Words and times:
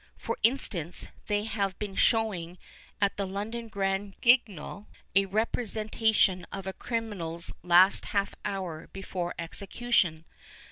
For 0.17 0.35
instance, 0.41 1.05
they 1.27 1.45
liavc 1.45 1.77
been 1.77 1.93
showing 1.93 2.57
at 2.99 3.17
the 3.17 3.27
London 3.27 3.67
Grand 3.67 4.19
Guipnol 4.19 4.87
a 5.15 5.27
repre 5.27 5.69
sentation 5.69 6.43
of 6.51 6.65
a 6.65 6.73
criminal's 6.73 7.53
last 7.61 8.05
half 8.05 8.33
hour 8.43 8.87
before 8.87 9.35
execu 9.37 9.93
tion. 9.93 10.25